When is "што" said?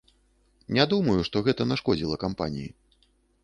1.29-1.37